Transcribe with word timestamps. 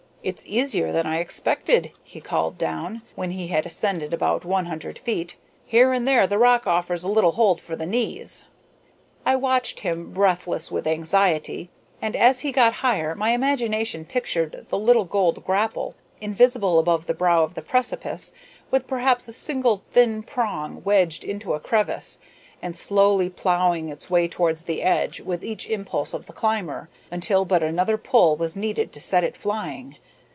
"It's 0.23 0.45
easier 0.45 0.91
than 0.91 1.07
I 1.07 1.17
expected," 1.17 1.93
he 2.03 2.21
called 2.21 2.59
down, 2.59 3.01
when 3.15 3.31
he 3.31 3.47
had 3.47 3.65
ascended 3.65 4.13
about 4.13 4.45
one 4.45 4.67
hundred 4.67 4.99
feet. 4.99 5.35
"Here 5.65 5.91
and 5.93 6.07
there 6.07 6.27
the 6.27 6.37
rock 6.37 6.67
offers 6.67 7.03
a 7.03 7.07
little 7.07 7.31
hold 7.31 7.59
for 7.59 7.75
the 7.75 7.87
knees." 7.87 8.43
I 9.25 9.35
watched 9.35 9.79
him, 9.79 10.11
breathless 10.13 10.69
with 10.69 10.85
anxiety, 10.85 11.71
and, 11.99 12.15
as 12.15 12.41
he 12.41 12.51
got 12.51 12.71
higher, 12.85 13.15
my 13.15 13.31
imagination 13.31 14.05
pictured 14.05 14.67
the 14.69 14.77
little 14.77 15.05
gold 15.05 15.43
grapple, 15.43 15.95
invisible 16.19 16.77
above 16.77 17.07
the 17.07 17.15
brow 17.15 17.43
of 17.43 17.55
the 17.55 17.63
precipice, 17.63 18.31
with 18.69 18.85
perhaps 18.85 19.27
a 19.27 19.33
single 19.33 19.81
thin 19.91 20.21
prong 20.21 20.83
wedged 20.85 21.23
into 21.23 21.55
a 21.55 21.59
crevice, 21.59 22.19
and 22.61 22.77
slowly 22.77 23.27
ploughing 23.27 23.89
its 23.89 24.07
way 24.07 24.27
towards 24.27 24.65
the 24.65 24.83
edge 24.83 25.19
with 25.19 25.43
each 25.43 25.67
impulse 25.67 26.13
of 26.13 26.27
the 26.27 26.33
climber, 26.33 26.89
until 27.09 27.43
but 27.43 27.63
another 27.63 27.97
pull 27.97 28.35
was 28.37 28.55
needed 28.55 28.91
to 28.93 29.01
set 29.01 29.23
it 29.23 29.35
flying! 29.35 29.95